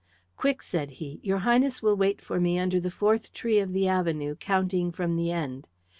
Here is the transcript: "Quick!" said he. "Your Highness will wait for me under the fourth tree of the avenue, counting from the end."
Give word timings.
"Quick!" 0.35 0.63
said 0.63 0.93
he. 0.97 1.19
"Your 1.21 1.37
Highness 1.37 1.83
will 1.83 1.95
wait 1.95 2.21
for 2.23 2.39
me 2.39 2.57
under 2.57 2.79
the 2.79 2.89
fourth 2.89 3.31
tree 3.33 3.59
of 3.59 3.71
the 3.71 3.87
avenue, 3.87 4.33
counting 4.33 4.91
from 4.91 5.15
the 5.15 5.29
end." 5.29 5.67